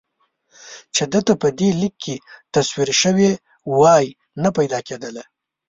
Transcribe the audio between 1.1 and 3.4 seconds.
ده ته په دې لیک کې تصویر شوې